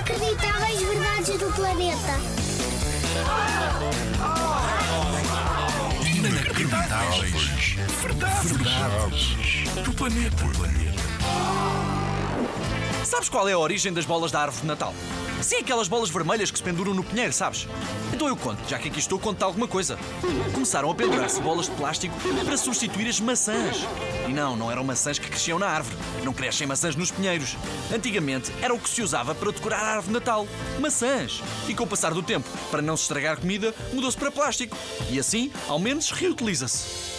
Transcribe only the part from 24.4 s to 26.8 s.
não eram maçãs que cresciam na árvore. Não crescem